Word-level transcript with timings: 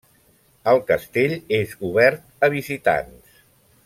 El 0.71 0.79
castell 0.87 1.35
és 1.59 1.75
obert 1.91 2.47
a 2.49 2.53
visitants. 2.55 3.37